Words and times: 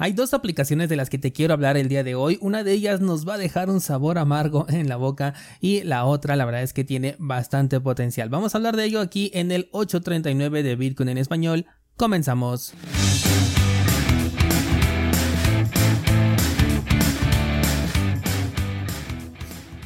Hay 0.00 0.14
dos 0.14 0.32
aplicaciones 0.32 0.88
de 0.88 0.96
las 0.96 1.10
que 1.10 1.18
te 1.18 1.30
quiero 1.30 1.52
hablar 1.52 1.76
el 1.76 1.90
día 1.90 2.02
de 2.02 2.14
hoy. 2.14 2.38
Una 2.40 2.64
de 2.64 2.72
ellas 2.72 3.02
nos 3.02 3.28
va 3.28 3.34
a 3.34 3.38
dejar 3.38 3.68
un 3.68 3.82
sabor 3.82 4.16
amargo 4.16 4.64
en 4.70 4.88
la 4.88 4.96
boca 4.96 5.34
y 5.60 5.82
la 5.82 6.06
otra 6.06 6.36
la 6.36 6.46
verdad 6.46 6.62
es 6.62 6.72
que 6.72 6.84
tiene 6.84 7.16
bastante 7.18 7.78
potencial. 7.80 8.30
Vamos 8.30 8.54
a 8.54 8.58
hablar 8.58 8.76
de 8.76 8.86
ello 8.86 9.00
aquí 9.00 9.30
en 9.34 9.52
el 9.52 9.68
839 9.72 10.62
de 10.62 10.74
Bitcoin 10.74 11.10
en 11.10 11.18
español. 11.18 11.66
Comenzamos. 11.98 12.72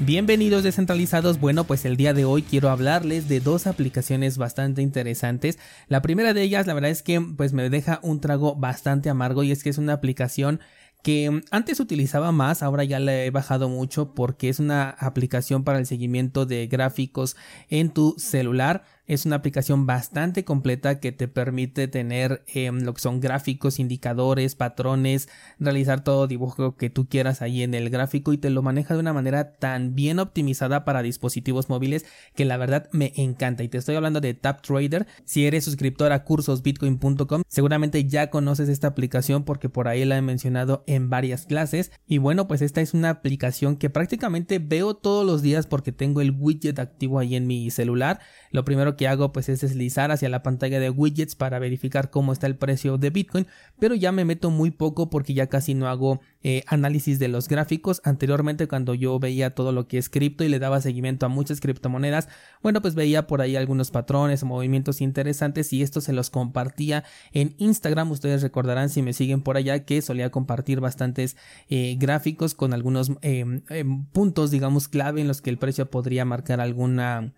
Bienvenidos 0.07 0.63
descentralizados. 0.63 1.41
Bueno, 1.41 1.65
pues 1.65 1.87
el 1.87 1.97
día 1.97 2.13
de 2.13 2.27
hoy 2.27 2.43
quiero 2.43 2.69
hablarles 2.69 3.27
de 3.27 3.41
dos 3.41 3.67
aplicaciones 3.67 4.37
bastante 4.37 4.83
interesantes. 4.83 5.59
La 5.89 6.03
primera 6.03 6.35
de 6.35 6.43
ellas, 6.43 6.67
la 6.67 6.75
verdad 6.75 6.91
es 6.91 7.03
que 7.03 7.23
pues 7.23 7.55
me 7.55 7.71
deja 7.71 8.01
un 8.03 8.21
trago 8.21 8.55
bastante 8.55 9.09
amargo 9.09 9.45
y 9.45 9.51
es 9.51 9.63
que 9.63 9.71
es 9.71 9.79
una 9.79 9.95
aplicación 9.95 10.61
que 11.03 11.43
antes 11.51 11.81
utilizaba 11.81 12.33
más, 12.33 12.63
ahora 12.63 12.85
ya 12.85 13.01
la 13.01 13.15
he 13.15 13.31
bajado 13.31 13.71
mucho 13.71 14.15
porque 14.15 14.51
es 14.51 14.59
una 14.59 14.91
aplicación 14.91 15.65
para 15.65 15.79
el 15.79 15.87
seguimiento 15.87 16.45
de 16.45 16.67
gráficos 16.67 17.35
en 17.71 17.89
tu 17.89 18.15
celular. 18.19 18.85
Es 19.07 19.27
una 19.27 19.37
aplicación 19.37 19.85
bastante 19.85 20.47
completa 20.47 20.99
que 20.99 21.13
te 21.13 21.29
permite 21.29 21.89
tener 21.89 22.43
em, 22.47 22.81
lo 22.81 22.95
que 22.95 23.03
son 23.03 23.21
gráficos, 23.21 23.79
indicadores, 23.79 24.55
patrones, 24.55 25.29
realizar 25.59 26.03
todo 26.03 26.27
dibujo 26.27 26.77
que 26.77 26.89
tú 26.89 27.07
quieras 27.07 27.43
ahí 27.43 27.63
en 27.63 27.75
el 27.75 27.91
gráfico 27.91 28.33
y 28.33 28.39
te 28.39 28.49
lo 28.49 28.63
maneja 28.63 28.95
de 28.95 29.01
una 29.01 29.13
manera 29.13 29.57
tan 29.57 29.95
bien 29.95 30.21
optimizada 30.21 30.87
para 30.87 31.03
dispositivos 31.03 31.69
móviles 31.69 32.07
que 32.35 32.47
la 32.47 32.57
verdad 32.57 32.89
me 32.93 33.13
encanta. 33.17 33.63
Y 33.63 33.69
te 33.69 33.77
estoy 33.77 33.95
hablando 33.95 34.23
de 34.23 34.33
TapTrader. 34.33 35.07
Si 35.27 35.47
eres 35.47 35.65
suscriptor 35.65 36.13
a 36.13 36.25
cursosbitcoin.com, 36.25 37.43
seguramente 37.47 38.07
ya 38.07 38.31
conoces 38.31 38.71
esta 38.71 38.87
aplicación 38.87 39.45
porque 39.45 39.69
por 39.69 39.87
ahí 39.87 40.07
la 40.07 40.17
he 40.17 40.23
mencionado 40.23 40.83
en 40.87 41.11
varias 41.11 41.45
clases. 41.45 41.93
Y 42.07 42.17
bueno, 42.17 42.49
pues 42.49 42.63
esta 42.63 42.81
es 42.81 42.95
una 42.95 43.11
aplicación 43.11 43.77
que 43.77 43.91
prácticamente 43.91 44.61
veo 44.61 44.95
todos 44.95 45.27
los 45.27 45.43
días 45.43 45.67
porque 45.67 45.93
tengo 45.93 46.23
el 46.23 46.31
widget 46.31 46.79
activo 46.79 47.19
ahí 47.19 47.37
en 47.37 47.47
mi 47.47 47.71
celular. 47.71 48.21
Lo 48.51 48.65
primero 48.65 48.94
que 48.97 49.09
hago 49.09 49.33
pues 49.33 49.49
es 49.49 49.61
deslizar 49.61 50.11
hacia 50.11 50.29
la 50.29 50.43
pantalla 50.43 50.81
de 50.81 50.91
widgets 50.91 51.35
para 51.35 51.59
verificar 51.59 52.11
cómo 52.11 52.33
está 52.33 52.47
el 52.47 52.57
precio 52.57 52.99
de 52.99 53.11
Bitcoin, 53.11 53.47
pero 53.79 53.95
ya 53.95 54.13
me 54.13 54.25
meto 54.25 54.51
muy 54.51 54.71
poco 54.71 55.11
porque 55.11 55.35
ya 55.35 55.49
casi 55.49 55.75
no 55.75 55.89
hago 55.89 56.21
eh, 56.43 56.63
análisis 56.67 57.19
de 57.19 57.29
los 57.29 57.49
gráficos. 57.49 58.01
Anteriormente 58.05 58.69
cuando 58.69 58.95
yo 58.95 59.19
veía 59.19 59.55
todo 59.55 59.73
lo 59.73 59.89
que 59.89 59.99
es 59.99 60.09
cripto 60.09 60.45
y 60.45 60.49
le 60.49 60.59
daba 60.59 60.81
seguimiento 60.81 61.27
a 61.27 61.29
muchas 61.29 61.61
criptomonedas, 61.61 62.29
bueno 62.63 62.83
pues 62.83 62.95
veía 62.95 63.27
por 63.27 63.41
ahí 63.41 63.57
algunos 63.57 63.91
patrones 63.91 64.43
o 64.43 64.47
movimientos 64.47 65.01
interesantes 65.01 65.73
y 65.73 65.83
esto 65.83 66.01
se 66.01 66.13
los 66.13 66.31
compartía 66.31 67.05
en 67.33 67.55
Instagram. 67.59 68.11
Ustedes 68.11 68.43
recordarán 68.43 68.91
si 68.91 69.03
me 69.03 69.13
siguen 69.13 69.43
por 69.43 69.57
allá 69.57 69.85
que 69.85 70.03
solía 70.03 70.31
compartir 70.31 70.81
bastantes 70.81 71.37
eh, 71.69 71.97
gráficos 71.99 72.55
con 72.55 72.73
algunos 72.73 73.13
em, 73.23 73.63
em, 73.69 74.05
puntos 74.07 74.51
digamos 74.51 74.89
clave 74.89 75.21
en 75.21 75.29
los 75.29 75.41
que 75.43 75.51
el 75.51 75.59
precio 75.59 75.91
podría 75.91 76.25
marcar 76.25 76.61
alguna 76.61 77.33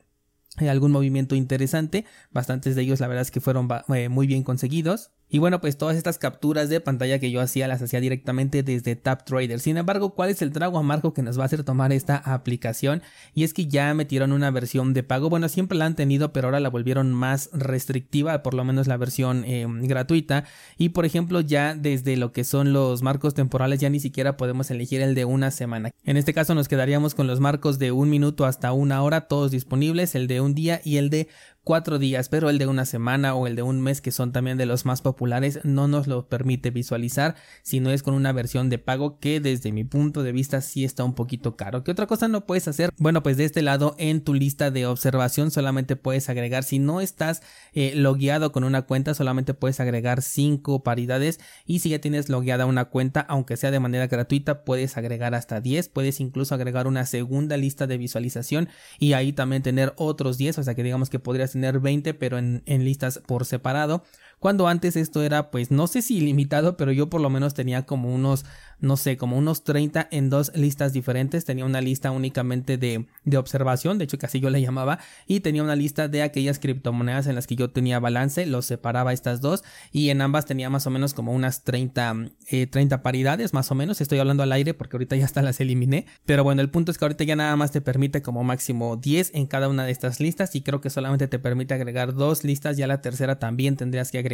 algún 0.60 0.92
movimiento 0.92 1.34
interesante. 1.34 2.04
Bastantes 2.30 2.74
de 2.74 2.82
ellos 2.82 3.00
la 3.00 3.08
verdad 3.08 3.22
es 3.22 3.30
que 3.30 3.40
fueron 3.40 3.68
eh, 3.94 4.08
muy 4.08 4.26
bien 4.26 4.42
conseguidos. 4.42 5.10
Y 5.28 5.38
bueno, 5.38 5.60
pues 5.60 5.76
todas 5.76 5.96
estas 5.96 6.18
capturas 6.18 6.68
de 6.68 6.80
pantalla 6.80 7.18
que 7.18 7.32
yo 7.32 7.40
hacía 7.40 7.66
las 7.66 7.82
hacía 7.82 8.00
directamente 8.00 8.62
desde 8.62 8.94
TapTrader. 8.94 9.58
Sin 9.58 9.76
embargo, 9.76 10.14
¿cuál 10.14 10.30
es 10.30 10.40
el 10.40 10.52
trago 10.52 10.78
amargo 10.78 11.12
que 11.12 11.22
nos 11.22 11.36
va 11.36 11.42
a 11.42 11.46
hacer 11.46 11.64
tomar 11.64 11.92
esta 11.92 12.16
aplicación? 12.16 13.02
Y 13.34 13.42
es 13.42 13.52
que 13.52 13.66
ya 13.66 13.92
metieron 13.94 14.30
una 14.30 14.52
versión 14.52 14.94
de 14.94 15.02
pago. 15.02 15.28
Bueno, 15.28 15.48
siempre 15.48 15.76
la 15.76 15.86
han 15.86 15.96
tenido, 15.96 16.32
pero 16.32 16.46
ahora 16.46 16.60
la 16.60 16.70
volvieron 16.70 17.12
más 17.12 17.50
restrictiva, 17.52 18.44
por 18.44 18.54
lo 18.54 18.64
menos 18.64 18.86
la 18.86 18.96
versión 18.96 19.44
em, 19.44 19.82
gratuita. 19.82 20.44
Y 20.78 20.90
por 20.90 21.04
ejemplo, 21.04 21.40
ya 21.40 21.74
desde 21.74 22.16
lo 22.16 22.32
que 22.32 22.44
son 22.44 22.72
los 22.72 23.02
marcos 23.02 23.34
temporales, 23.34 23.80
ya 23.80 23.90
ni 23.90 23.98
siquiera 23.98 24.36
podemos 24.36 24.70
elegir 24.70 25.00
el 25.00 25.16
de 25.16 25.24
una 25.24 25.50
semana. 25.50 25.90
En 26.04 26.16
este 26.16 26.34
caso 26.34 26.54
nos 26.54 26.68
quedaríamos 26.68 27.16
con 27.16 27.26
los 27.26 27.40
marcos 27.40 27.80
de 27.80 27.90
un 27.90 28.10
minuto 28.10 28.46
hasta 28.46 28.72
una 28.72 29.02
hora, 29.02 29.22
todos 29.22 29.50
disponibles, 29.50 30.14
el 30.14 30.28
de 30.28 30.40
un 30.40 30.54
día 30.54 30.80
y 30.84 30.98
el 30.98 31.10
de 31.10 31.28
cuatro 31.66 31.98
días, 31.98 32.28
pero 32.28 32.48
el 32.48 32.58
de 32.58 32.68
una 32.68 32.84
semana 32.84 33.34
o 33.34 33.48
el 33.48 33.56
de 33.56 33.62
un 33.62 33.80
mes, 33.80 34.00
que 34.00 34.12
son 34.12 34.30
también 34.30 34.56
de 34.56 34.66
los 34.66 34.84
más 34.86 35.02
populares, 35.02 35.58
no 35.64 35.88
nos 35.88 36.06
lo 36.06 36.28
permite 36.28 36.70
visualizar, 36.70 37.34
si 37.64 37.80
no 37.80 37.90
es 37.90 38.04
con 38.04 38.14
una 38.14 38.30
versión 38.30 38.70
de 38.70 38.78
pago 38.78 39.18
que 39.18 39.40
desde 39.40 39.72
mi 39.72 39.82
punto 39.82 40.22
de 40.22 40.30
vista 40.30 40.60
sí 40.60 40.84
está 40.84 41.02
un 41.02 41.16
poquito 41.16 41.56
caro. 41.56 41.82
¿Qué 41.82 41.90
otra 41.90 42.06
cosa 42.06 42.28
no 42.28 42.46
puedes 42.46 42.68
hacer? 42.68 42.92
Bueno, 42.98 43.24
pues 43.24 43.36
de 43.36 43.46
este 43.46 43.62
lado 43.62 43.96
en 43.98 44.20
tu 44.20 44.32
lista 44.32 44.70
de 44.70 44.86
observación 44.86 45.50
solamente 45.50 45.96
puedes 45.96 46.28
agregar, 46.28 46.62
si 46.62 46.78
no 46.78 47.00
estás 47.00 47.42
eh, 47.72 47.94
logueado 47.96 48.52
con 48.52 48.62
una 48.62 48.82
cuenta, 48.82 49.12
solamente 49.14 49.52
puedes 49.52 49.80
agregar 49.80 50.22
cinco 50.22 50.84
paridades 50.84 51.40
y 51.66 51.80
si 51.80 51.88
ya 51.88 51.98
tienes 51.98 52.28
logueada 52.28 52.66
una 52.66 52.84
cuenta, 52.84 53.22
aunque 53.22 53.56
sea 53.56 53.72
de 53.72 53.80
manera 53.80 54.06
gratuita, 54.06 54.62
puedes 54.62 54.96
agregar 54.96 55.34
hasta 55.34 55.60
10, 55.60 55.88
puedes 55.88 56.20
incluso 56.20 56.54
agregar 56.54 56.86
una 56.86 57.06
segunda 57.06 57.56
lista 57.56 57.88
de 57.88 57.98
visualización 57.98 58.68
y 59.00 59.14
ahí 59.14 59.32
también 59.32 59.64
tener 59.64 59.94
otros 59.96 60.38
10, 60.38 60.58
o 60.58 60.62
sea 60.62 60.76
que 60.76 60.84
digamos 60.84 61.10
que 61.10 61.18
podrías 61.18 61.55
tener 61.56 61.80
20 61.80 62.14
pero 62.14 62.38
en, 62.38 62.62
en 62.66 62.84
listas 62.84 63.20
por 63.26 63.46
separado 63.46 64.04
cuando 64.38 64.68
antes 64.68 64.96
esto 64.96 65.22
era 65.22 65.50
pues 65.50 65.70
no 65.70 65.86
sé 65.86 66.02
si 66.02 66.18
ilimitado 66.18 66.76
pero 66.76 66.92
yo 66.92 67.08
por 67.08 67.20
lo 67.20 67.30
menos 67.30 67.54
tenía 67.54 67.86
como 67.86 68.14
unos 68.14 68.44
no 68.78 68.96
sé, 68.96 69.16
como 69.16 69.38
unos 69.38 69.64
30 69.64 70.08
en 70.10 70.28
dos 70.28 70.52
listas 70.54 70.92
diferentes. 70.92 71.44
Tenía 71.44 71.64
una 71.64 71.80
lista 71.80 72.10
únicamente 72.10 72.76
de, 72.76 73.06
de 73.24 73.36
observación, 73.38 73.98
de 73.98 74.04
hecho 74.04 74.18
casi 74.18 74.40
yo 74.40 74.50
le 74.50 74.60
llamaba, 74.60 74.98
y 75.26 75.40
tenía 75.40 75.62
una 75.62 75.76
lista 75.76 76.08
de 76.08 76.22
aquellas 76.22 76.58
criptomonedas 76.58 77.26
en 77.26 77.34
las 77.34 77.46
que 77.46 77.56
yo 77.56 77.70
tenía 77.70 77.98
balance, 77.98 78.44
los 78.46 78.66
separaba 78.66 79.12
estas 79.12 79.40
dos, 79.40 79.64
y 79.92 80.10
en 80.10 80.20
ambas 80.20 80.46
tenía 80.46 80.68
más 80.68 80.86
o 80.86 80.90
menos 80.90 81.14
como 81.14 81.32
unas 81.32 81.64
30, 81.64 82.30
30 82.70 82.94
eh, 82.94 82.98
paridades, 82.98 83.54
más 83.54 83.70
o 83.70 83.74
menos. 83.74 84.00
Estoy 84.00 84.18
hablando 84.18 84.42
al 84.42 84.52
aire 84.52 84.74
porque 84.74 84.96
ahorita 84.96 85.16
ya 85.16 85.24
hasta 85.24 85.42
las 85.42 85.60
eliminé, 85.60 86.06
pero 86.26 86.44
bueno, 86.44 86.60
el 86.60 86.70
punto 86.70 86.92
es 86.92 86.98
que 86.98 87.04
ahorita 87.04 87.24
ya 87.24 87.36
nada 87.36 87.56
más 87.56 87.72
te 87.72 87.80
permite 87.80 88.22
como 88.22 88.44
máximo 88.44 88.96
10 88.96 89.32
en 89.34 89.46
cada 89.46 89.68
una 89.68 89.84
de 89.86 89.92
estas 89.92 90.20
listas, 90.20 90.54
y 90.54 90.60
creo 90.60 90.80
que 90.80 90.90
solamente 90.90 91.28
te 91.28 91.38
permite 91.38 91.72
agregar 91.72 92.14
dos 92.14 92.44
listas, 92.44 92.76
ya 92.76 92.86
la 92.86 93.00
tercera 93.00 93.38
también 93.38 93.76
tendrías 93.76 94.10
que 94.10 94.18
agregar 94.18 94.25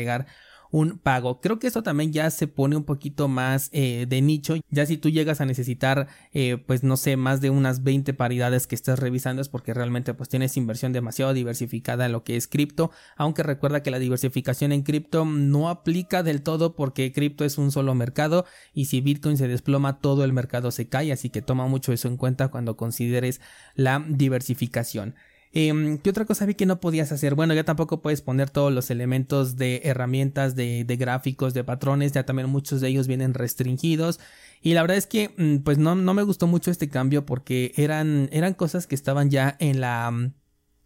un 0.72 0.98
pago. 0.98 1.40
Creo 1.40 1.58
que 1.58 1.66
esto 1.68 1.82
también 1.82 2.12
ya 2.12 2.30
se 2.30 2.48
pone 2.48 2.76
un 2.76 2.84
poquito 2.84 3.28
más 3.28 3.68
eh, 3.72 4.06
de 4.08 4.22
nicho. 4.22 4.56
Ya 4.70 4.86
si 4.86 4.96
tú 4.96 5.10
llegas 5.10 5.40
a 5.40 5.44
necesitar, 5.44 6.08
eh, 6.32 6.56
pues 6.66 6.82
no 6.82 6.96
sé, 6.96 7.16
más 7.16 7.40
de 7.42 7.50
unas 7.50 7.84
20 7.84 8.14
paridades 8.14 8.66
que 8.66 8.74
estés 8.74 8.98
revisando 8.98 9.42
es 9.42 9.50
porque 9.50 9.74
realmente 9.74 10.14
pues 10.14 10.30
tienes 10.30 10.56
inversión 10.56 10.92
demasiado 10.92 11.34
diversificada 11.34 12.06
en 12.06 12.12
lo 12.12 12.24
que 12.24 12.36
es 12.36 12.48
cripto. 12.48 12.90
Aunque 13.16 13.42
recuerda 13.42 13.82
que 13.82 13.90
la 13.90 13.98
diversificación 13.98 14.72
en 14.72 14.82
cripto 14.82 15.26
no 15.26 15.68
aplica 15.68 16.22
del 16.22 16.42
todo 16.42 16.74
porque 16.74 17.12
cripto 17.12 17.44
es 17.44 17.58
un 17.58 17.70
solo 17.70 17.94
mercado 17.94 18.46
y 18.72 18.86
si 18.86 19.02
Bitcoin 19.02 19.36
se 19.36 19.48
desploma 19.48 20.00
todo 20.00 20.24
el 20.24 20.32
mercado 20.32 20.70
se 20.70 20.88
cae. 20.88 21.12
Así 21.12 21.28
que 21.28 21.42
toma 21.42 21.66
mucho 21.66 21.92
eso 21.92 22.08
en 22.08 22.16
cuenta 22.16 22.48
cuando 22.48 22.78
consideres 22.78 23.42
la 23.74 24.02
diversificación. 24.08 25.16
Em, 25.54 25.98
¿Qué 25.98 26.08
otra 26.08 26.24
cosa 26.24 26.46
vi 26.46 26.54
que 26.54 26.64
no 26.64 26.80
podías 26.80 27.12
hacer? 27.12 27.34
Bueno, 27.34 27.52
ya 27.52 27.64
tampoco 27.64 28.00
puedes 28.00 28.22
poner 28.22 28.48
todos 28.48 28.72
los 28.72 28.90
elementos 28.90 29.56
de 29.56 29.82
herramientas, 29.84 30.56
de, 30.56 30.84
gráficos, 30.98 31.52
de 31.52 31.62
patrones, 31.62 32.12
ya 32.12 32.24
también 32.24 32.48
muchos 32.48 32.80
de 32.80 32.88
ellos 32.88 33.06
vienen 33.06 33.34
restringidos. 33.34 34.18
Y 34.62 34.72
la 34.72 34.80
verdad 34.80 34.96
es 34.96 35.06
que, 35.06 35.34
mm, 35.36 35.58
pues 35.58 35.76
no, 35.76 35.94
no 35.94 36.14
me 36.14 36.22
gustó 36.22 36.46
mucho 36.46 36.70
este 36.70 36.88
cambio 36.88 37.26
porque 37.26 37.72
eran, 37.76 38.30
eran 38.32 38.54
cosas 38.54 38.86
que 38.86 38.94
estaban 38.94 39.28
ya 39.28 39.56
en 39.58 39.80
la, 39.80 40.08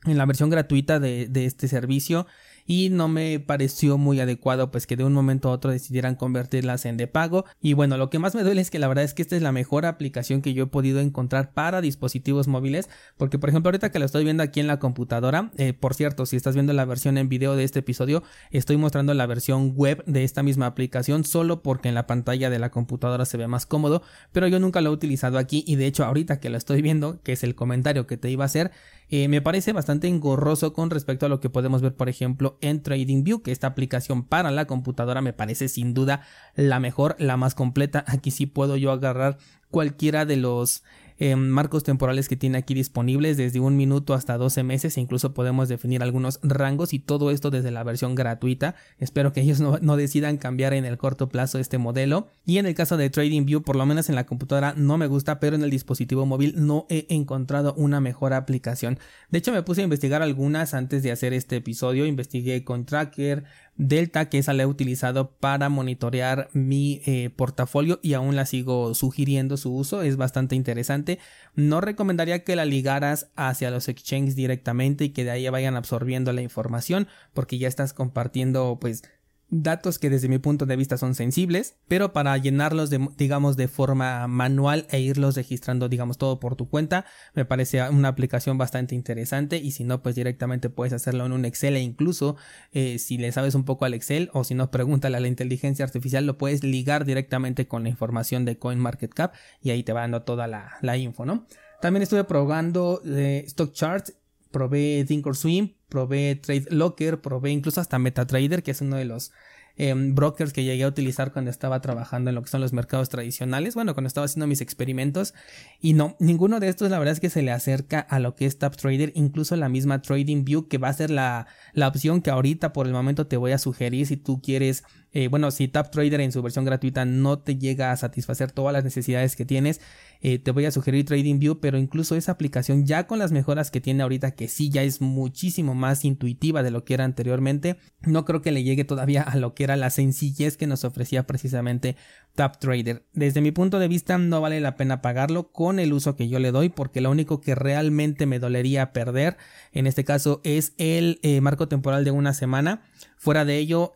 en 0.05 0.19
la 0.19 0.27
versión 0.27 0.51
gratuita 0.51 0.99
de, 0.99 1.29
de 1.29 1.47
este 1.47 1.69
servicio 1.69 2.27
y 2.67 2.91
no 2.91 3.09
me 3.09 3.41
pareció 3.41 3.99
muy 3.99 4.21
adecuado 4.21 4.71
pues 4.71 4.87
que 4.87 4.97
de 4.97 5.05
un 5.05 5.13
momento 5.13 5.49
a 5.49 5.53
otro 5.53 5.71
decidieran 5.71 6.17
convertirlas 6.17 6.85
en 6.85 6.97
de 6.97 7.07
pago. 7.07 7.45
Y 7.61 7.73
bueno 7.75 7.97
lo 7.97 8.11
que 8.11 8.19
más 8.19 8.35
me 8.35 8.43
duele 8.43 8.61
es 8.61 8.71
que 8.71 8.79
la 8.79 8.89
verdad 8.89 9.05
es 9.05 9.15
que 9.15 9.23
esta 9.23 9.37
es 9.37 9.43
la 9.43 9.53
mejor 9.53 9.87
aplicación 9.87 10.43
que 10.43 10.55
yo 10.55 10.65
he 10.65 10.67
podido 10.67 11.01
encontrar 11.01 11.53
para 11.53 11.81
dispositivos 11.81 12.49
móviles 12.49 12.89
porque 13.17 13.39
por 13.39 13.49
ejemplo 13.49 13.69
ahorita 13.69 13.91
que 13.91 13.99
lo 13.99 14.05
estoy 14.05 14.25
viendo 14.25 14.43
aquí 14.43 14.61
en 14.61 14.67
la 14.67 14.79
computadora 14.79 15.51
eh, 15.57 15.73
por 15.73 15.95
cierto 15.95 16.27
si 16.27 16.37
estás 16.37 16.55
viendo 16.55 16.73
la 16.73 16.85
versión 16.85 17.19
en 17.19 17.29
video 17.29 17.57
de 17.57 17.65
este 17.65 17.81
episodio 17.81 18.23
estoy 18.51 18.77
mostrando 18.77 19.15
la 19.15 19.27
versión 19.27 19.75
web 19.75 20.03
de 20.07 20.25
esta 20.25 20.43
misma 20.43 20.67
aplicación 20.67 21.25
solo 21.25 21.63
porque 21.63 21.89
en 21.89 21.95
la 21.95 22.07
pantalla 22.07 22.51
de 22.51 22.59
la 22.59 22.71
computadora 22.71 23.25
se 23.25 23.37
ve 23.37 23.47
más 23.47 23.67
cómodo 23.67 24.03
pero 24.33 24.49
yo 24.49 24.59
nunca 24.59 24.81
lo 24.81 24.91
he 24.91 24.93
utilizado 24.93 25.39
aquí 25.39 25.65
y 25.67 25.77
de 25.77 25.87
hecho 25.87 26.05
ahorita 26.05 26.41
que 26.41 26.51
lo 26.51 26.59
estoy 26.59 26.83
viendo 26.83 27.21
que 27.23 27.33
es 27.33 27.45
el 27.45 27.55
comentario 27.55 28.07
que 28.07 28.17
te 28.17 28.31
iba 28.31 28.45
a 28.45 28.47
hacer 28.47 28.73
eh, 29.09 29.29
me 29.29 29.41
parece 29.41 29.73
bastante 29.73 30.09
engorroso 30.09 30.73
con 30.73 30.91
respecto 30.91 31.27
a 31.27 31.29
lo 31.29 31.41
que 31.41 31.51
podemos 31.51 31.83
ver 31.83 31.95
por 31.95 32.09
ejemplo 32.09 32.56
en 32.61 32.83
TradingView, 32.83 33.43
que 33.43 33.53
esta 33.53 33.67
aplicación 33.67 34.25
para 34.25 34.51
la 34.51 34.67
computadora 34.67 35.21
me 35.21 35.33
parece 35.33 35.69
sin 35.69 35.95
duda 35.95 36.23
la 36.55 36.81
mejor, 36.81 37.17
la 37.19 37.37
más 37.37 37.55
completa. 37.55 38.05
Aquí 38.07 38.31
sí 38.31 38.47
puedo 38.47 38.77
yo 38.77 38.93
agarrar 38.93 39.39
cualquiera 39.71 40.25
de 40.25 40.37
los 40.37 40.83
em, 41.19 41.39
marcos 41.49 41.85
temporales 41.85 42.29
que 42.29 42.37
tiene 42.37 42.59
aquí 42.59 42.75
disponibles 42.75 43.37
desde 43.37 43.61
un 43.61 43.77
minuto 43.77 44.15
hasta 44.15 44.37
12 44.37 44.63
meses 44.63 44.97
e 44.97 45.01
incluso 45.01 45.35
podemos 45.35 45.69
definir 45.69 46.03
algunos 46.03 46.41
rangos 46.43 46.93
y 46.93 46.99
todo 46.99 47.31
esto 47.31 47.51
desde 47.51 47.71
la 47.71 47.83
versión 47.85 48.15
gratuita. 48.15 48.75
Espero 48.99 49.33
que 49.33 49.41
ellos 49.41 49.61
no, 49.61 49.79
no, 49.81 49.97
decidan 49.97 50.37
cambiar 50.37 50.75
en 50.75 50.85
el 50.85 50.99
corto 50.99 51.29
plazo 51.29 51.59
este 51.59 51.79
modelo. 51.79 52.29
Y 52.45 52.59
en 52.59 52.67
el 52.67 52.75
caso 52.75 52.97
de 52.97 53.11
TradingView 53.11 53.63
por 53.63 53.77
lo 53.77 53.87
menos 53.87 54.09
en 54.09 54.15
la 54.15 54.27
computadora 54.27 54.75
no 54.77 54.99
me 54.99 55.07
gusta 55.07 55.41
pero 55.41 55.57
en 55.57 55.63
el 55.63 55.71
dispositivo 55.71 56.27
móvil 56.27 56.55
no 56.57 56.87
he 56.89 57.07
encontrado 57.09 57.75
una 57.75 58.01
mejor 58.01 58.33
aplicación. 58.33 58.99
De 59.31 59.39
hecho 59.39 59.53
me 59.53 59.63
puse 59.63 59.81
a 59.81 59.85
investigar 59.85 60.23
algunas 60.23 60.75
antes 60.75 61.03
de 61.03 61.13
hacer 61.13 61.33
este 61.33 61.57
episodio. 61.57 62.07
Investigué 62.07 62.65
con 62.65 62.85
Tracker 62.85 63.45
Delta, 63.79 64.29
que 64.29 64.39
esa 64.39 64.55
la 64.55 64.63
he 64.63 64.67
utilizado 64.67 65.33
para 65.33 65.69
monitorear 65.69 66.49
mi 66.53 67.03
eh, 67.05 67.31
portafolio 67.35 68.01
y 68.03 68.15
aún 68.15 68.35
la 68.35 68.47
sigo 68.47 68.95
sugiriendo 68.95 69.57
su 69.57 69.75
uso, 69.75 70.03
es 70.03 70.17
bastante 70.17 70.57
interesante. 70.57 71.19
No 71.55 71.81
recomendaría 71.81 72.43
que 72.43 72.57
la 72.57 72.65
ligaras 72.65 73.29
hacia 73.37 73.71
los 73.71 73.89
exchanges 73.89 74.35
directamente 74.35 75.05
y 75.05 75.11
que 75.11 75.25
de 75.25 75.31
ahí 75.31 75.49
vayan 75.49 75.77
absorbiendo 75.77 76.33
la 76.33 76.43
información, 76.43 77.07
porque 77.35 77.59
ya 77.59 77.69
estás 77.69 77.93
compartiendo 77.93 78.79
pues 78.81 79.03
datos 79.49 79.99
que 79.99 80.11
desde 80.11 80.29
mi 80.29 80.39
punto 80.39 80.67
de 80.67 80.77
vista 80.77 80.97
son 80.97 81.15
sensibles, 81.15 81.77
pero 81.87 82.13
para 82.13 82.37
llenarlos 82.37 82.91
de, 82.91 83.09
digamos, 83.17 83.57
de 83.57 83.69
forma 83.69 84.27
manual 84.27 84.87
e 84.91 85.01
irlos 85.01 85.37
registrando, 85.37 85.89
digamos, 85.89 86.19
todo 86.19 86.41
por 86.41 86.57
tu 86.57 86.69
cuenta, 86.69 87.05
me 87.35 87.45
parece 87.45 87.89
una 87.91 88.09
aplicación 88.09 88.59
bastante 88.59 88.95
interesante 88.95 89.59
y 89.59 89.71
si 89.71 89.85
no, 89.85 90.03
pues 90.03 90.15
directamente 90.15 90.69
puedes 90.69 90.93
hacerlo 90.93 91.27
en 91.27 91.33
un 91.33 91.45
Excel 91.45 91.77
e 91.77 91.81
incluso 91.81 92.37
eh, 92.73 92.99
si 92.99 93.19
le 93.19 93.31
sabes 93.33 93.55
un 93.55 93.65
poco 93.65 93.85
al 93.85 93.95
Excel 93.95 94.31
o 94.33 94.43
si 94.43 94.55
no, 94.55 94.71
pregúntale 94.71 95.17
a 95.17 95.21
la 95.21 95.29
inteligencia 95.29 95.85
artificial, 95.85 96.27
lo 96.27 96.39
puedes 96.39 96.65
ligar 96.65 97.05
directamente 97.05 97.69
con 97.69 97.85
la 97.85 97.89
información 97.89 98.45
de 98.45 98.59
CoinMarketCap 98.59 99.35
y 99.63 99.71
ahí 99.71 99.83
te 99.83 99.93
va 99.93 100.01
dando 100.01 100.23
toda 100.23 100.47
la, 100.49 100.77
la 100.83 100.97
info, 100.97 101.25
¿no? 101.25 101.47
También 101.81 102.03
estuve 102.03 102.25
probando 102.25 103.01
eh, 103.05 103.45
Stock 103.47 103.73
Charts 103.73 104.15
probé 104.57 105.05
Thinkorswim, 105.07 105.75
probé 105.89 106.37
Trade 106.37 106.67
Locker, 106.71 107.21
probé 107.21 107.51
incluso 107.51 107.81
hasta 107.81 107.99
MetaTrader, 107.99 108.63
que 108.63 108.71
es 108.71 108.81
uno 108.81 108.97
de 108.97 109.05
los 109.05 109.33
em, 109.77 110.15
brokers 110.15 110.53
que 110.53 110.65
llegué 110.65 110.85
a 110.85 110.89
utilizar 110.89 111.33
cuando 111.33 111.51
estaba 111.51 111.81
trabajando 111.81 112.31
en 112.31 112.35
lo 112.35 112.43
que 112.43 112.49
son 112.49 112.61
los 112.61 112.73
mercados 112.73 113.09
tradicionales, 113.09 113.75
bueno, 113.75 113.95
cuando 113.95 114.09
estaba 114.09 114.25
haciendo 114.25 114.47
mis 114.47 114.61
experimentos. 114.61 115.35
Y 115.81 115.93
no, 115.93 116.17
ninguno 116.19 116.61
de 116.61 116.69
estos 116.69 116.91
la 116.91 116.99
verdad 116.99 117.13
es 117.13 117.21
que 117.21 117.31
se 117.31 117.43
le 117.43 117.53
acerca 117.53 118.01
a 118.01 118.19
lo 118.19 118.35
que 118.35 118.47
es 118.47 118.59
TapTrader, 118.59 119.13
incluso 119.15 119.57
la 119.57 119.69
misma 119.69 120.03
TradingView 120.03 120.69
que 120.69 120.79
va 120.79 120.89
a 120.89 120.93
ser 120.93 121.11
la, 121.11 121.47
la 121.73 121.89
opción 121.89 122.23
que 122.23 122.31
ahorita 122.31 122.73
por 122.73 122.87
el 122.87 122.93
momento 122.93 123.27
te 123.27 123.37
voy 123.37 123.53
a 123.53 123.59
sugerir 123.59 124.07
si 124.07 124.17
tú 124.17 124.41
quieres 124.41 124.85
eh, 125.19 125.29
bueno, 125.29 125.51
si 125.51 125.67
TapTrader 125.67 126.21
en 126.21 126.31
su 126.31 126.43
versión 126.43 126.67
gratuita 126.67 127.07
no 127.07 127.39
te 127.39 127.57
llega 127.57 127.91
a 127.91 127.97
satisfacer 127.97 128.53
todas 128.53 128.75
las 128.75 128.85
necesidades 128.85 129.35
que 129.35 129.47
tienes, 129.47 129.81
eh, 130.21 130.39
te 130.39 130.51
voy 130.51 130.67
a 130.67 130.71
sugerir 130.71 131.07
TradingView, 131.07 131.59
pero 131.59 131.79
incluso 131.79 132.17
esa 132.17 132.33
aplicación 132.33 132.85
ya 132.85 133.07
con 133.07 133.19
las 133.19 133.33
mejoras 133.33 133.71
que 133.71 133.81
tiene 133.81 134.03
ahorita, 134.03 134.33
que 134.33 134.47
sí 134.47 134.69
ya 134.69 134.83
es 134.83 135.01
muchísimo 135.01 135.75
más 135.75 136.05
intuitiva 136.05 136.63
de 136.63 136.71
lo 136.71 136.85
que 136.85 136.93
era 136.93 137.05
anteriormente, 137.05 137.79
no 138.03 138.27
creo 138.27 138.43
que 138.43 138.53
le 138.53 138.63
llegue 138.63 138.85
todavía 138.85 139.23
a 139.23 139.37
lo 139.37 139.55
que 139.55 139.65
era 139.65 139.77
la 139.77 139.89
sencillez 139.89 140.59
que 140.59 140.67
nos 140.67 140.85
ofrecía 140.85 141.27
precisamente 141.27 141.97
TapTrader. 142.35 143.07
Desde 143.15 143.41
mi 143.41 143.53
punto 143.53 143.79
de 143.79 143.89
vista 143.89 144.19
no 144.19 144.43
vale 144.43 144.61
la 144.61 144.77
pena 144.77 145.01
pagarlo 145.01 145.51
con 145.51 145.79
el 145.79 145.95
uso 145.95 146.15
que 146.17 146.29
yo 146.29 146.41
le 146.41 146.53
doy 146.53 146.69
porque 146.69 147.01
lo 147.01 147.11
único 147.11 147.41
que 147.41 147.55
realmente 147.55 148.27
me 148.27 148.39
dolería 148.39 148.93
perder 148.93 149.39
en 149.73 149.87
este 149.87 150.05
caso 150.05 150.43
es 150.45 150.75
el 150.77 151.21
eh, 151.23 151.41
marco 151.41 151.69
temporal 151.69 152.05
de 152.05 152.11
una 152.11 152.35
semana. 152.35 152.83
Fuera 153.17 153.45
de 153.45 153.59
ello, 153.59 153.93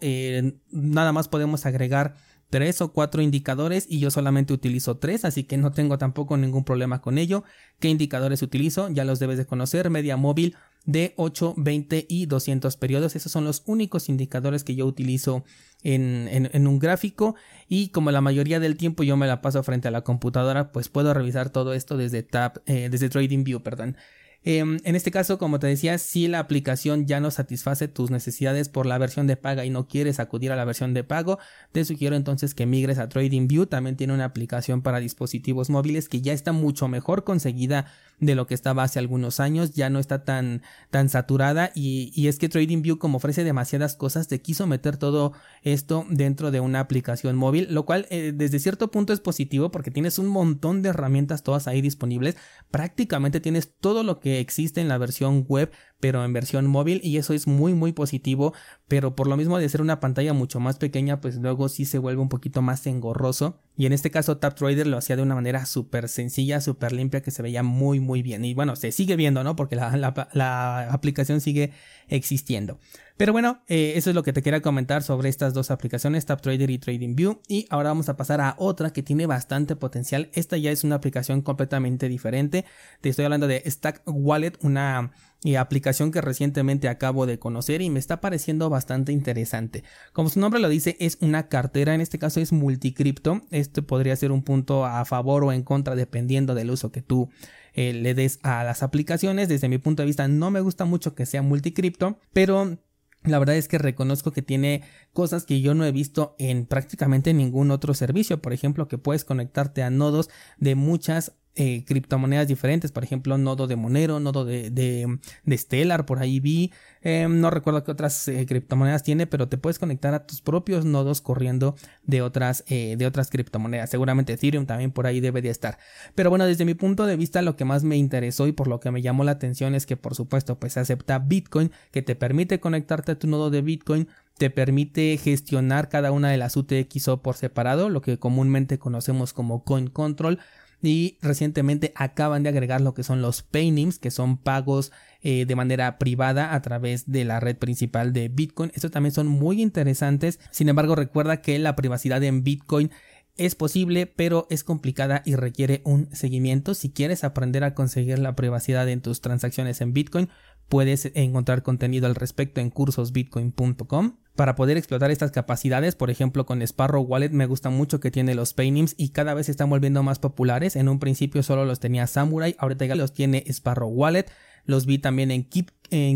nada 0.70 1.12
más 1.12 1.28
podemos 1.28 1.66
agregar 1.66 2.16
tres 2.50 2.80
o 2.80 2.92
cuatro 2.92 3.22
indicadores 3.22 3.86
y 3.88 4.00
yo 4.00 4.10
solamente 4.10 4.52
utilizo 4.52 4.98
tres, 4.98 5.24
así 5.24 5.44
que 5.44 5.56
no 5.56 5.70
tengo 5.70 5.98
tampoco 5.98 6.36
ningún 6.36 6.64
problema 6.64 7.00
con 7.00 7.16
ello. 7.16 7.44
¿Qué 7.78 7.88
indicadores 7.88 8.42
utilizo? 8.42 8.90
Ya 8.90 9.04
los 9.04 9.20
debes 9.20 9.38
de 9.38 9.46
conocer, 9.46 9.88
media 9.88 10.16
móvil 10.16 10.56
de 10.84 11.14
8, 11.16 11.54
20 11.56 12.06
y 12.08 12.26
200 12.26 12.76
periodos. 12.76 13.14
Esos 13.14 13.30
son 13.30 13.44
los 13.44 13.62
únicos 13.66 14.08
indicadores 14.08 14.64
que 14.64 14.74
yo 14.74 14.86
utilizo 14.86 15.44
en, 15.82 16.66
un 16.66 16.78
gráfico 16.78 17.36
y 17.68 17.88
como 17.88 18.10
la 18.10 18.20
mayoría 18.20 18.60
del 18.60 18.76
tiempo 18.76 19.02
yo 19.04 19.16
me 19.16 19.26
la 19.26 19.40
paso 19.40 19.62
frente 19.62 19.88
a 19.88 19.92
la 19.92 20.02
computadora, 20.02 20.72
pues 20.72 20.88
puedo 20.88 21.14
revisar 21.14 21.50
todo 21.50 21.72
esto 21.72 21.96
desde 21.96 22.26
eh, 22.66 22.88
desde 22.90 23.08
TradingView, 23.08 23.62
perdón. 23.62 23.96
Em, 24.42 24.78
en 24.84 24.96
este 24.96 25.10
caso, 25.10 25.36
como 25.36 25.58
te 25.58 25.66
decía, 25.66 25.98
si 25.98 26.26
la 26.26 26.38
aplicación 26.38 27.06
ya 27.06 27.20
no 27.20 27.30
satisface 27.30 27.88
tus 27.88 28.10
necesidades 28.10 28.70
por 28.70 28.86
la 28.86 28.96
versión 28.96 29.26
de 29.26 29.36
paga 29.36 29.66
y 29.66 29.70
no 29.70 29.86
quieres 29.86 30.18
acudir 30.18 30.50
a 30.50 30.56
la 30.56 30.64
versión 30.64 30.94
de 30.94 31.04
pago, 31.04 31.38
te 31.72 31.84
sugiero 31.84 32.16
entonces 32.16 32.54
que 32.54 32.64
migres 32.64 32.98
a 32.98 33.08
TradingView. 33.08 33.66
También 33.66 33.96
tiene 33.96 34.14
una 34.14 34.24
aplicación 34.24 34.80
para 34.80 34.98
dispositivos 34.98 35.68
móviles 35.68 36.08
que 36.08 36.22
ya 36.22 36.32
está 36.32 36.52
mucho 36.52 36.88
mejor 36.88 37.24
conseguida 37.24 37.86
de 38.20 38.34
lo 38.34 38.46
que 38.46 38.54
estaba 38.54 38.82
hace 38.82 38.98
algunos 38.98 39.40
años, 39.40 39.72
ya 39.72 39.90
no 39.90 39.98
está 39.98 40.24
tan, 40.24 40.62
tan 40.90 41.08
saturada 41.08 41.72
y, 41.74 42.12
y 42.14 42.28
es 42.28 42.38
que 42.38 42.48
TradingView 42.48 42.98
como 42.98 43.16
ofrece 43.16 43.44
demasiadas 43.44 43.96
cosas 43.96 44.28
te 44.28 44.40
quiso 44.40 44.66
meter 44.66 44.96
todo 44.96 45.32
esto 45.62 46.06
dentro 46.10 46.50
de 46.50 46.60
una 46.60 46.80
aplicación 46.80 47.36
móvil, 47.36 47.68
lo 47.70 47.84
cual 47.84 48.06
eh, 48.10 48.32
desde 48.34 48.58
cierto 48.58 48.90
punto 48.90 49.12
es 49.12 49.20
positivo 49.20 49.70
porque 49.70 49.90
tienes 49.90 50.18
un 50.18 50.26
montón 50.26 50.82
de 50.82 50.90
herramientas 50.90 51.42
todas 51.42 51.66
ahí 51.66 51.80
disponibles, 51.80 52.36
prácticamente 52.70 53.40
tienes 53.40 53.72
todo 53.80 54.02
lo 54.02 54.20
que 54.20 54.40
existe 54.40 54.80
en 54.80 54.88
la 54.88 54.98
versión 54.98 55.44
web 55.48 55.70
pero 56.00 56.24
en 56.24 56.32
versión 56.32 56.66
móvil 56.66 57.00
y 57.04 57.18
eso 57.18 57.34
es 57.34 57.46
muy 57.46 57.74
muy 57.74 57.92
positivo, 57.92 58.54
pero 58.88 59.14
por 59.14 59.28
lo 59.28 59.36
mismo 59.36 59.58
de 59.58 59.68
ser 59.68 59.82
una 59.82 60.00
pantalla 60.00 60.32
mucho 60.32 60.58
más 60.58 60.78
pequeña, 60.78 61.20
pues 61.20 61.36
luego 61.36 61.68
sí 61.68 61.84
se 61.84 61.98
vuelve 61.98 62.22
un 62.22 62.28
poquito 62.28 62.62
más 62.62 62.86
engorroso 62.86 63.60
y 63.76 63.86
en 63.86 63.92
este 63.92 64.10
caso 64.10 64.38
TapTrader 64.38 64.86
lo 64.86 64.96
hacía 64.96 65.16
de 65.16 65.22
una 65.22 65.34
manera 65.34 65.66
súper 65.66 66.08
sencilla, 66.08 66.60
súper 66.60 66.92
limpia 66.92 67.22
que 67.22 67.30
se 67.30 67.42
veía 67.42 67.62
muy 67.62 68.00
muy 68.00 68.22
bien 68.22 68.44
y 68.44 68.54
bueno, 68.54 68.76
se 68.76 68.92
sigue 68.92 69.16
viendo, 69.16 69.44
¿no? 69.44 69.56
Porque 69.56 69.76
la, 69.76 69.96
la, 70.32 70.92
aplicación 70.92 71.40
sigue 71.40 71.72
existiendo. 72.08 72.78
Pero 73.16 73.32
bueno, 73.32 73.62
eh, 73.68 73.92
eso 73.96 74.10
es 74.10 74.16
lo 74.16 74.22
que 74.22 74.32
te 74.32 74.42
quería 74.42 74.62
comentar 74.62 75.02
sobre 75.02 75.28
estas 75.28 75.54
dos 75.54 75.70
aplicaciones, 75.70 76.26
TapTrader 76.26 76.70
y 76.70 76.78
TradingView. 76.78 77.40
Y 77.48 77.66
ahora 77.70 77.90
vamos 77.90 78.08
a 78.08 78.16
pasar 78.16 78.40
a 78.40 78.54
otra 78.58 78.92
que 78.92 79.02
tiene 79.02 79.26
bastante 79.26 79.76
potencial. 79.76 80.30
Esta 80.32 80.56
ya 80.56 80.70
es 80.70 80.84
una 80.84 80.96
aplicación 80.96 81.42
completamente 81.42 82.08
diferente. 82.08 82.64
Te 83.00 83.08
estoy 83.10 83.24
hablando 83.24 83.46
de 83.46 83.62
Stack 83.66 84.02
Wallet, 84.06 84.52
una 84.62 85.12
y 85.42 85.54
aplicación 85.54 86.10
que 86.10 86.20
recientemente 86.20 86.88
acabo 86.88 87.26
de 87.26 87.38
conocer 87.38 87.80
y 87.80 87.90
me 87.90 87.98
está 87.98 88.20
pareciendo 88.20 88.68
bastante 88.68 89.12
interesante. 89.12 89.84
Como 90.12 90.28
su 90.28 90.38
nombre 90.40 90.60
lo 90.60 90.68
dice, 90.68 90.96
es 91.00 91.16
una 91.20 91.48
cartera, 91.48 91.94
en 91.94 92.00
este 92.00 92.18
caso 92.18 92.40
es 92.40 92.52
multicripto. 92.52 93.42
Esto 93.50 93.86
podría 93.86 94.16
ser 94.16 94.32
un 94.32 94.42
punto 94.42 94.84
a 94.84 95.04
favor 95.04 95.44
o 95.44 95.52
en 95.52 95.62
contra 95.62 95.94
dependiendo 95.94 96.54
del 96.54 96.70
uso 96.70 96.92
que 96.92 97.00
tú 97.00 97.30
eh, 97.72 97.92
le 97.94 98.14
des 98.14 98.38
a 98.42 98.64
las 98.64 98.82
aplicaciones. 98.82 99.48
Desde 99.48 99.68
mi 99.68 99.78
punto 99.78 100.02
de 100.02 100.06
vista 100.06 100.28
no 100.28 100.50
me 100.50 100.60
gusta 100.60 100.84
mucho 100.84 101.14
que 101.14 101.26
sea 101.26 101.42
multicripto, 101.42 102.18
pero 102.32 102.78
la 103.24 103.38
verdad 103.38 103.56
es 103.56 103.68
que 103.68 103.78
reconozco 103.78 104.32
que 104.32 104.42
tiene 104.42 104.82
cosas 105.12 105.44
que 105.44 105.60
yo 105.60 105.74
no 105.74 105.84
he 105.84 105.92
visto 105.92 106.34
en 106.38 106.66
prácticamente 106.66 107.34
ningún 107.34 107.70
otro 107.70 107.92
servicio. 107.92 108.40
Por 108.40 108.52
ejemplo, 108.52 108.88
que 108.88 108.98
puedes 108.98 109.24
conectarte 109.24 109.82
a 109.82 109.90
nodos 109.90 110.30
de 110.58 110.74
muchas 110.74 111.32
eh, 111.62 111.84
criptomonedas 111.84 112.48
diferentes, 112.48 112.90
por 112.90 113.04
ejemplo, 113.04 113.36
nodo 113.36 113.66
de 113.66 113.76
Monero, 113.76 114.18
nodo 114.18 114.46
de, 114.46 114.70
de, 114.70 115.58
Stellar, 115.58 116.06
por 116.06 116.18
ahí 116.18 116.40
vi, 116.40 116.72
em, 117.02 117.38
no 117.38 117.50
recuerdo 117.50 117.84
qué 117.84 117.90
otras 117.90 118.28
eh, 118.28 118.46
criptomonedas 118.46 119.02
tiene, 119.02 119.26
pero 119.26 119.46
te 119.46 119.58
puedes 119.58 119.78
conectar 119.78 120.14
a 120.14 120.26
tus 120.26 120.40
propios 120.40 120.86
nodos 120.86 121.20
corriendo 121.20 121.76
de 122.02 122.22
otras, 122.22 122.64
eh, 122.68 122.96
de 122.96 123.04
otras 123.04 123.28
criptomonedas, 123.28 123.90
seguramente 123.90 124.32
Ethereum 124.32 124.64
también 124.64 124.90
por 124.90 125.06
ahí 125.06 125.20
debe 125.20 125.42
de 125.42 125.50
estar, 125.50 125.76
pero 126.14 126.30
bueno, 126.30 126.46
desde 126.46 126.64
mi 126.64 126.72
punto 126.72 127.04
de 127.04 127.16
vista 127.16 127.42
lo 127.42 127.56
que 127.56 127.66
más 127.66 127.84
me 127.84 127.98
interesó 127.98 128.46
y 128.46 128.52
por 128.52 128.66
lo 128.66 128.80
que 128.80 128.90
me 128.90 129.02
llamó 129.02 129.22
la 129.24 129.32
atención 129.32 129.74
es 129.74 129.84
que 129.84 129.98
por 129.98 130.14
supuesto 130.14 130.58
pues 130.58 130.78
acepta 130.78 131.18
Bitcoin, 131.18 131.72
que 131.90 132.00
te 132.00 132.16
permite 132.16 132.58
conectarte 132.58 133.12
a 133.12 133.18
tu 133.18 133.26
nodo 133.26 133.50
de 133.50 133.60
Bitcoin, 133.60 134.08
te 134.38 134.48
permite 134.48 135.18
gestionar 135.18 135.90
cada 135.90 136.10
una 136.10 136.30
de 136.30 136.38
las 136.38 136.56
UTXO 136.56 137.20
por 137.20 137.36
separado, 137.36 137.90
lo 137.90 138.00
que 138.00 138.18
comúnmente 138.18 138.78
conocemos 138.78 139.34
como 139.34 139.64
Coin 139.64 139.88
Control, 139.88 140.38
y 140.82 141.18
recientemente 141.20 141.92
acaban 141.94 142.42
de 142.42 142.48
agregar 142.48 142.80
lo 142.80 142.94
que 142.94 143.02
son 143.02 143.22
los 143.22 143.42
payments 143.42 143.98
que 143.98 144.10
son 144.10 144.36
pagos 144.36 144.92
eh, 145.22 145.44
de 145.44 145.56
manera 145.56 145.98
privada 145.98 146.54
a 146.54 146.62
través 146.62 147.10
de 147.10 147.24
la 147.24 147.40
red 147.40 147.56
principal 147.56 148.12
de 148.12 148.28
Bitcoin. 148.28 148.72
Estos 148.74 148.90
también 148.90 149.12
son 149.12 149.26
muy 149.26 149.60
interesantes. 149.60 150.40
Sin 150.50 150.68
embargo, 150.68 150.94
recuerda 150.94 151.42
que 151.42 151.58
la 151.58 151.76
privacidad 151.76 152.22
en 152.22 152.42
Bitcoin 152.42 152.90
es 153.36 153.54
posible, 153.54 154.06
pero 154.06 154.46
es 154.50 154.64
complicada 154.64 155.22
y 155.24 155.34
requiere 155.34 155.82
un 155.84 156.08
seguimiento. 156.14 156.74
Si 156.74 156.90
quieres 156.90 157.24
aprender 157.24 157.64
a 157.64 157.74
conseguir 157.74 158.18
la 158.18 158.36
privacidad 158.36 158.88
en 158.88 159.00
tus 159.00 159.20
transacciones 159.20 159.80
en 159.80 159.92
Bitcoin, 159.92 160.28
puedes 160.68 161.10
encontrar 161.14 161.62
contenido 161.62 162.06
al 162.06 162.14
respecto 162.14 162.60
en 162.60 162.70
cursosbitcoin.com. 162.70 164.16
Para 164.36 164.54
poder 164.54 164.76
explotar 164.76 165.10
estas 165.10 165.32
capacidades, 165.32 165.96
por 165.96 166.10
ejemplo 166.10 166.46
con 166.46 166.62
Sparrow 166.62 167.02
Wallet 167.02 167.30
me 167.30 167.46
gusta 167.46 167.68
mucho 167.68 168.00
que 168.00 168.10
tiene 168.10 168.34
los 168.34 168.54
paynims 168.54 168.94
y 168.96 169.10
cada 169.10 169.34
vez 169.34 169.46
se 169.46 169.52
están 169.52 169.68
volviendo 169.68 170.02
más 170.02 170.18
populares. 170.18 170.76
En 170.76 170.88
un 170.88 170.98
principio 170.98 171.42
solo 171.42 171.64
los 171.64 171.80
tenía 171.80 172.06
Samurai, 172.06 172.54
ahorita 172.58 172.86
ya 172.86 172.94
los 172.94 173.12
tiene 173.12 173.44
Sparrow 173.48 173.90
Wallet. 173.90 174.26
Los 174.70 174.86
vi 174.86 174.98
también 174.98 175.30
en, 175.30 175.44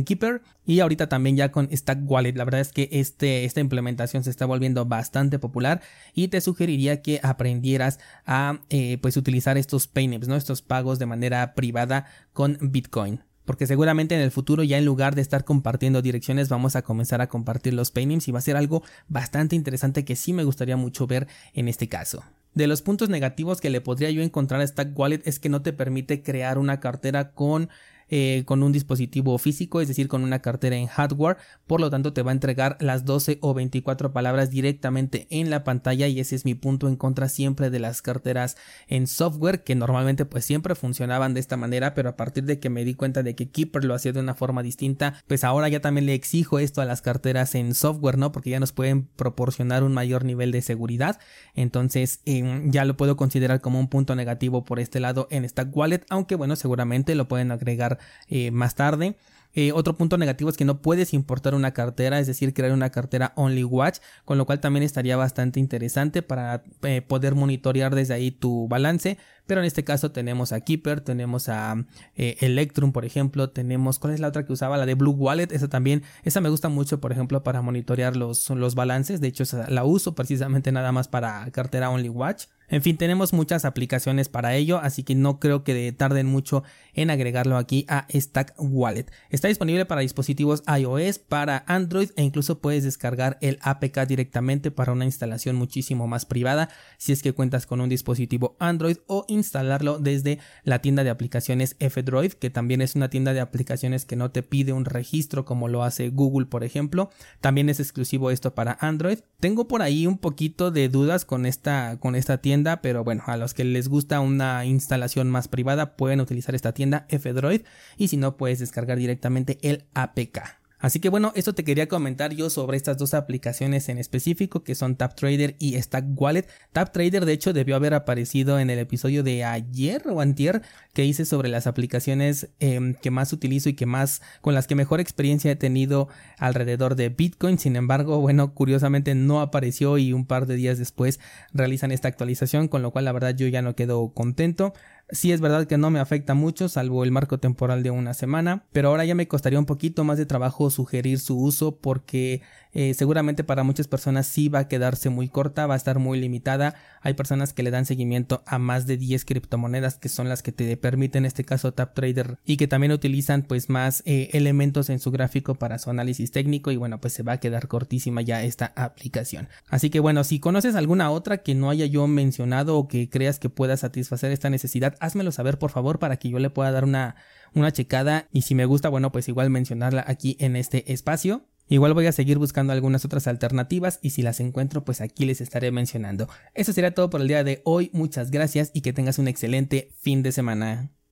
Keeper 0.04 0.42
y 0.64 0.80
ahorita 0.80 1.08
también 1.08 1.36
ya 1.36 1.50
con 1.50 1.68
Stack 1.70 2.08
Wallet. 2.08 2.34
La 2.36 2.44
verdad 2.44 2.60
es 2.60 2.72
que 2.72 2.88
este, 2.92 3.44
esta 3.44 3.60
implementación 3.60 4.22
se 4.22 4.30
está 4.30 4.46
volviendo 4.46 4.86
bastante 4.86 5.38
popular 5.40 5.82
y 6.14 6.28
te 6.28 6.40
sugeriría 6.40 7.02
que 7.02 7.20
aprendieras 7.22 7.98
a 8.24 8.60
eh, 8.70 8.98
pues 9.02 9.16
utilizar 9.16 9.58
estos 9.58 9.88
paynims, 9.88 10.28
¿no? 10.28 10.36
estos 10.36 10.62
pagos 10.62 10.98
de 10.98 11.06
manera 11.06 11.54
privada 11.54 12.06
con 12.32 12.58
Bitcoin 12.60 13.20
porque 13.44 13.66
seguramente 13.66 14.14
en 14.14 14.20
el 14.20 14.30
futuro 14.30 14.62
ya 14.62 14.78
en 14.78 14.84
lugar 14.84 15.14
de 15.14 15.22
estar 15.22 15.44
compartiendo 15.44 16.02
direcciones 16.02 16.48
vamos 16.48 16.76
a 16.76 16.82
comenzar 16.82 17.20
a 17.20 17.28
compartir 17.28 17.74
los 17.74 17.90
paintings 17.90 18.28
y 18.28 18.32
va 18.32 18.38
a 18.38 18.42
ser 18.42 18.56
algo 18.56 18.82
bastante 19.08 19.56
interesante 19.56 20.04
que 20.04 20.16
sí 20.16 20.32
me 20.32 20.44
gustaría 20.44 20.76
mucho 20.76 21.06
ver 21.06 21.28
en 21.52 21.68
este 21.68 21.88
caso. 21.88 22.24
De 22.54 22.66
los 22.66 22.82
puntos 22.82 23.08
negativos 23.08 23.60
que 23.60 23.70
le 23.70 23.80
podría 23.80 24.10
yo 24.10 24.22
encontrar 24.22 24.60
a 24.60 24.66
Stack 24.66 24.96
Wallet 24.96 25.22
es 25.24 25.40
que 25.40 25.48
no 25.48 25.62
te 25.62 25.72
permite 25.72 26.22
crear 26.22 26.58
una 26.58 26.80
cartera 26.80 27.32
con 27.32 27.68
eh, 28.16 28.44
con 28.44 28.62
un 28.62 28.70
dispositivo 28.70 29.36
físico, 29.38 29.80
es 29.80 29.88
decir, 29.88 30.06
con 30.06 30.22
una 30.22 30.38
cartera 30.38 30.76
en 30.76 30.86
hardware, 30.86 31.36
por 31.66 31.80
lo 31.80 31.90
tanto 31.90 32.12
te 32.12 32.22
va 32.22 32.30
a 32.30 32.34
entregar 32.34 32.76
las 32.78 33.04
12 33.04 33.38
o 33.40 33.54
24 33.54 34.12
palabras 34.12 34.50
directamente 34.50 35.26
en 35.30 35.50
la 35.50 35.64
pantalla 35.64 36.06
y 36.06 36.20
ese 36.20 36.36
es 36.36 36.44
mi 36.44 36.54
punto 36.54 36.86
en 36.86 36.94
contra 36.94 37.28
siempre 37.28 37.70
de 37.70 37.80
las 37.80 38.02
carteras 38.02 38.56
en 38.86 39.08
software 39.08 39.64
que 39.64 39.74
normalmente 39.74 40.26
pues 40.26 40.44
siempre 40.44 40.76
funcionaban 40.76 41.34
de 41.34 41.40
esta 41.40 41.56
manera, 41.56 41.92
pero 41.94 42.08
a 42.08 42.14
partir 42.14 42.44
de 42.44 42.60
que 42.60 42.70
me 42.70 42.84
di 42.84 42.94
cuenta 42.94 43.24
de 43.24 43.34
que 43.34 43.50
Keeper 43.50 43.84
lo 43.84 43.94
hacía 43.94 44.12
de 44.12 44.20
una 44.20 44.34
forma 44.34 44.62
distinta, 44.62 45.14
pues 45.26 45.42
ahora 45.42 45.68
ya 45.68 45.80
también 45.80 46.06
le 46.06 46.14
exijo 46.14 46.60
esto 46.60 46.82
a 46.82 46.84
las 46.84 47.02
carteras 47.02 47.56
en 47.56 47.74
software, 47.74 48.16
¿no? 48.16 48.30
Porque 48.30 48.50
ya 48.50 48.60
nos 48.60 48.70
pueden 48.70 49.08
proporcionar 49.16 49.82
un 49.82 49.92
mayor 49.92 50.24
nivel 50.24 50.52
de 50.52 50.62
seguridad, 50.62 51.18
entonces 51.56 52.20
em, 52.26 52.70
ya 52.70 52.84
lo 52.84 52.96
puedo 52.96 53.16
considerar 53.16 53.60
como 53.60 53.80
un 53.80 53.88
punto 53.88 54.14
negativo 54.14 54.64
por 54.64 54.78
este 54.78 55.00
lado 55.00 55.26
en 55.32 55.48
Stack 55.48 55.76
Wallet, 55.76 56.06
aunque 56.10 56.36
bueno, 56.36 56.54
seguramente 56.54 57.16
lo 57.16 57.26
pueden 57.26 57.50
agregar 57.50 57.98
eh, 58.28 58.50
más 58.50 58.74
tarde. 58.74 59.16
Eh, 59.56 59.70
otro 59.70 59.96
punto 59.96 60.18
negativo 60.18 60.50
es 60.50 60.56
que 60.56 60.64
no 60.64 60.82
puedes 60.82 61.14
importar 61.14 61.54
una 61.54 61.72
cartera, 61.72 62.18
es 62.18 62.26
decir, 62.26 62.52
crear 62.54 62.72
una 62.72 62.90
cartera 62.90 63.32
Only 63.36 63.62
Watch, 63.62 63.98
con 64.24 64.36
lo 64.36 64.46
cual 64.46 64.58
también 64.58 64.82
estaría 64.82 65.16
bastante 65.16 65.60
interesante 65.60 66.22
para 66.22 66.64
eh, 66.82 67.02
poder 67.02 67.36
monitorear 67.36 67.94
desde 67.94 68.14
ahí 68.14 68.32
tu 68.32 68.66
balance. 68.66 69.16
Pero 69.46 69.60
en 69.60 69.66
este 69.66 69.84
caso 69.84 70.10
tenemos 70.10 70.52
a 70.52 70.60
Keeper, 70.60 71.02
tenemos 71.02 71.48
a 71.48 71.84
Electrum, 72.16 72.92
por 72.92 73.04
ejemplo, 73.04 73.50
tenemos, 73.50 73.98
¿cuál 74.00 74.14
es 74.14 74.20
la 74.20 74.28
otra 74.28 74.44
que 74.44 74.52
usaba? 74.52 74.76
La 74.76 74.86
de 74.86 74.94
Blue 74.94 75.12
Wallet, 75.12 75.48
esa 75.52 75.68
también, 75.68 76.02
esa 76.24 76.40
me 76.40 76.48
gusta 76.48 76.68
mucho, 76.68 77.00
por 77.00 77.12
ejemplo, 77.12 77.44
para 77.44 77.62
monitorear 77.62 78.16
los, 78.16 78.50
los 78.50 78.74
balances, 78.74 79.20
de 79.20 79.28
hecho 79.28 79.44
la 79.68 79.84
uso 79.84 80.14
precisamente 80.14 80.72
nada 80.72 80.90
más 80.92 81.08
para 81.08 81.48
cartera 81.52 81.90
Only 81.90 82.08
Watch. 82.08 82.46
En 82.68 82.82
fin, 82.82 82.96
tenemos 82.96 83.32
muchas 83.32 83.64
aplicaciones 83.64 84.28
para 84.28 84.54
ello, 84.54 84.78
así 84.78 85.02
que 85.02 85.14
no 85.14 85.38
creo 85.38 85.64
que 85.64 85.92
tarden 85.92 86.26
mucho 86.26 86.62
en 86.94 87.10
agregarlo 87.10 87.56
aquí 87.56 87.84
a 87.88 88.06
Stack 88.12 88.54
Wallet. 88.58 89.06
Está 89.28 89.48
disponible 89.48 89.84
para 89.84 90.00
dispositivos 90.00 90.62
iOS, 90.66 91.18
para 91.18 91.64
Android 91.66 92.10
e 92.16 92.22
incluso 92.22 92.60
puedes 92.60 92.84
descargar 92.84 93.36
el 93.42 93.58
APK 93.62 94.06
directamente 94.06 94.70
para 94.70 94.92
una 94.92 95.04
instalación 95.04 95.56
muchísimo 95.56 96.06
más 96.06 96.24
privada 96.24 96.70
si 96.96 97.12
es 97.12 97.22
que 97.22 97.32
cuentas 97.32 97.66
con 97.66 97.80
un 97.80 97.88
dispositivo 97.88 98.56
Android 98.58 98.96
o 99.06 99.24
instalarlo 99.28 99.98
desde 99.98 100.38
la 100.62 100.80
tienda 100.80 101.04
de 101.04 101.10
aplicaciones 101.10 101.76
F-Droid, 101.80 102.32
que 102.32 102.50
también 102.50 102.80
es 102.80 102.94
una 102.94 103.10
tienda 103.10 103.34
de 103.34 103.40
aplicaciones 103.40 104.06
que 104.06 104.16
no 104.16 104.30
te 104.30 104.42
pide 104.42 104.72
un 104.72 104.84
registro 104.84 105.44
como 105.44 105.68
lo 105.68 105.84
hace 105.84 106.08
Google, 106.08 106.46
por 106.46 106.64
ejemplo. 106.64 107.10
También 107.40 107.68
es 107.68 107.80
exclusivo 107.80 108.30
esto 108.30 108.54
para 108.54 108.78
Android. 108.80 109.18
Tengo 109.40 109.68
por 109.68 109.82
ahí 109.82 110.06
un 110.06 110.18
poquito 110.18 110.70
de 110.70 110.88
dudas 110.88 111.24
con 111.24 111.44
esta, 111.44 111.98
con 112.00 112.14
esta 112.14 112.38
tienda 112.38 112.53
pero 112.62 113.04
bueno, 113.04 113.24
a 113.26 113.36
los 113.36 113.54
que 113.54 113.64
les 113.64 113.88
gusta 113.88 114.20
una 114.20 114.64
instalación 114.64 115.30
más 115.30 115.48
privada 115.48 115.96
pueden 115.96 116.20
utilizar 116.20 116.54
esta 116.54 116.72
tienda 116.72 117.06
F-Droid 117.08 117.62
y 117.96 118.08
si 118.08 118.16
no 118.16 118.36
puedes 118.36 118.60
descargar 118.60 118.98
directamente 118.98 119.58
el 119.62 119.84
APK. 119.94 120.63
Así 120.84 121.00
que 121.00 121.08
bueno, 121.08 121.32
esto 121.34 121.54
te 121.54 121.64
quería 121.64 121.88
comentar 121.88 122.34
yo 122.34 122.50
sobre 122.50 122.76
estas 122.76 122.98
dos 122.98 123.14
aplicaciones 123.14 123.88
en 123.88 123.96
específico 123.96 124.64
que 124.64 124.74
son 124.74 124.96
TapTrader 124.96 125.56
y 125.58 125.80
Stack 125.80 126.04
Wallet. 126.14 126.46
TapTrader 126.74 127.24
de 127.24 127.32
hecho 127.32 127.54
debió 127.54 127.74
haber 127.74 127.94
aparecido 127.94 128.58
en 128.58 128.68
el 128.68 128.78
episodio 128.78 129.22
de 129.22 129.44
ayer 129.44 130.02
o 130.06 130.20
antier 130.20 130.60
que 130.92 131.06
hice 131.06 131.24
sobre 131.24 131.48
las 131.48 131.66
aplicaciones 131.66 132.50
em, 132.60 132.92
que 132.92 133.10
más 133.10 133.32
utilizo 133.32 133.70
y 133.70 133.72
que 133.72 133.86
más 133.86 134.20
con 134.42 134.52
las 134.52 134.66
que 134.66 134.74
mejor 134.74 135.00
experiencia 135.00 135.50
he 135.50 135.56
tenido 135.56 136.08
alrededor 136.36 136.96
de 136.96 137.08
Bitcoin. 137.08 137.58
Sin 137.58 137.76
embargo, 137.76 138.20
bueno, 138.20 138.52
curiosamente 138.52 139.14
no 139.14 139.40
apareció 139.40 139.96
y 139.96 140.12
un 140.12 140.26
par 140.26 140.44
de 140.44 140.56
días 140.56 140.76
después 140.76 141.18
realizan 141.54 141.92
esta 141.92 142.08
actualización, 142.08 142.68
con 142.68 142.82
lo 142.82 142.90
cual 142.90 143.06
la 143.06 143.12
verdad 143.12 143.34
yo 143.34 143.48
ya 143.48 143.62
no 143.62 143.74
quedo 143.74 144.12
contento. 144.12 144.74
Sí 145.10 145.32
es 145.32 145.40
verdad 145.40 145.66
que 145.66 145.76
no 145.76 145.90
me 145.90 146.00
afecta 146.00 146.34
mucho, 146.34 146.68
salvo 146.68 147.04
el 147.04 147.10
marco 147.10 147.38
temporal 147.38 147.82
de 147.82 147.90
una 147.90 148.14
semana, 148.14 148.64
pero 148.72 148.88
ahora 148.88 149.04
ya 149.04 149.14
me 149.14 149.28
costaría 149.28 149.58
un 149.58 149.66
poquito 149.66 150.02
más 150.02 150.16
de 150.16 150.24
trabajo 150.26 150.70
sugerir 150.70 151.18
su 151.18 151.38
uso 151.38 151.76
porque 151.76 152.40
eh, 152.74 152.92
seguramente 152.94 153.44
para 153.44 153.62
muchas 153.62 153.88
personas 153.88 154.26
sí 154.26 154.48
va 154.48 154.60
a 154.60 154.68
quedarse 154.68 155.08
muy 155.08 155.28
corta, 155.28 155.66
va 155.66 155.74
a 155.74 155.76
estar 155.76 155.98
muy 155.98 156.20
limitada. 156.20 156.74
Hay 157.00 157.14
personas 157.14 157.52
que 157.52 157.62
le 157.62 157.70
dan 157.70 157.86
seguimiento 157.86 158.42
a 158.46 158.58
más 158.58 158.86
de 158.86 158.96
10 158.96 159.24
criptomonedas 159.24 159.96
que 159.96 160.08
son 160.08 160.28
las 160.28 160.42
que 160.42 160.52
te 160.52 160.76
permiten 160.76 161.24
en 161.24 161.26
este 161.26 161.44
caso 161.44 161.72
TapTrader 161.72 162.38
y 162.44 162.56
que 162.56 162.66
también 162.66 162.92
utilizan 162.92 163.42
pues 163.42 163.68
más 163.70 164.02
eh, 164.06 164.30
elementos 164.32 164.90
en 164.90 164.98
su 164.98 165.10
gráfico 165.10 165.54
para 165.54 165.78
su 165.78 165.90
análisis 165.90 166.30
técnico 166.32 166.70
y 166.70 166.76
bueno 166.76 167.00
pues 167.00 167.12
se 167.12 167.22
va 167.22 167.32
a 167.32 167.40
quedar 167.40 167.68
cortísima 167.68 168.22
ya 168.22 168.42
esta 168.42 168.72
aplicación. 168.76 169.48
Así 169.68 169.90
que 169.90 170.00
bueno, 170.00 170.24
si 170.24 170.40
conoces 170.40 170.74
alguna 170.74 171.10
otra 171.10 171.38
que 171.38 171.54
no 171.54 171.70
haya 171.70 171.86
yo 171.86 172.06
mencionado 172.06 172.76
o 172.76 172.88
que 172.88 173.08
creas 173.08 173.38
que 173.38 173.48
pueda 173.48 173.76
satisfacer 173.76 174.32
esta 174.32 174.50
necesidad, 174.50 174.96
házmelo 175.00 175.32
saber 175.32 175.58
por 175.58 175.70
favor 175.70 175.98
para 175.98 176.16
que 176.16 176.28
yo 176.28 176.38
le 176.38 176.50
pueda 176.50 176.72
dar 176.72 176.84
una, 176.84 177.16
una 177.54 177.72
checada 177.72 178.28
y 178.32 178.42
si 178.42 178.54
me 178.54 178.64
gusta 178.64 178.88
bueno 178.88 179.12
pues 179.12 179.28
igual 179.28 179.50
mencionarla 179.50 180.04
aquí 180.06 180.36
en 180.40 180.56
este 180.56 180.92
espacio. 180.92 181.46
Igual 181.68 181.94
voy 181.94 182.06
a 182.06 182.12
seguir 182.12 182.38
buscando 182.38 182.72
algunas 182.72 183.04
otras 183.04 183.26
alternativas 183.26 183.98
y 184.02 184.10
si 184.10 184.22
las 184.22 184.40
encuentro 184.40 184.84
pues 184.84 185.00
aquí 185.00 185.24
les 185.24 185.40
estaré 185.40 185.70
mencionando. 185.70 186.28
Eso 186.54 186.72
será 186.72 186.92
todo 186.92 187.10
por 187.10 187.20
el 187.20 187.28
día 187.28 187.44
de 187.44 187.62
hoy, 187.64 187.90
muchas 187.92 188.30
gracias 188.30 188.70
y 188.74 188.82
que 188.82 188.92
tengas 188.92 189.18
un 189.18 189.28
excelente 189.28 189.90
fin 190.00 190.22
de 190.22 190.32
semana. 190.32 190.94